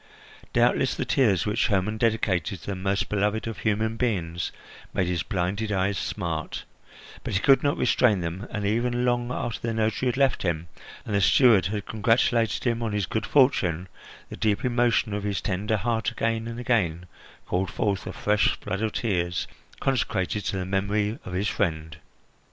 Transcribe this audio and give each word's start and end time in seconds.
Doubtless 0.51 0.95
the 0.95 1.05
tears 1.05 1.45
which 1.45 1.67
Hermon 1.67 1.99
dedicated 1.99 2.61
to 2.61 2.65
the 2.71 2.75
most 2.75 3.07
beloved 3.07 3.45
of 3.45 3.59
human 3.59 3.97
beings 3.97 4.51
made 4.95 5.05
his 5.05 5.21
blinded 5.21 5.71
eyes 5.71 5.95
smart, 5.99 6.63
but 7.23 7.35
he 7.35 7.39
could 7.39 7.61
not 7.61 7.77
restrain 7.77 8.19
them, 8.21 8.47
and 8.49 8.65
even 8.65 9.05
long 9.05 9.31
after 9.31 9.59
the 9.67 9.75
notary 9.75 10.07
had 10.07 10.17
left 10.17 10.41
him, 10.41 10.69
and 11.05 11.13
the 11.13 11.21
steward 11.21 11.67
had 11.67 11.85
congratulated 11.85 12.63
him 12.63 12.81
on 12.81 12.93
his 12.93 13.05
good 13.05 13.27
fortune, 13.27 13.87
the 14.27 14.35
deep 14.37 14.65
emotion 14.65 15.13
of 15.13 15.21
his 15.21 15.39
tender 15.39 15.77
heart 15.77 16.09
again 16.09 16.47
and 16.47 16.59
again 16.59 17.05
called 17.45 17.69
forth 17.69 18.07
a 18.07 18.11
fresh 18.11 18.59
flood 18.59 18.81
of 18.81 18.93
tears 18.93 19.45
consecrated 19.79 20.41
to 20.41 20.57
the 20.57 20.65
memory 20.65 21.19
of 21.25 21.33
his 21.33 21.47
friend. 21.47 21.97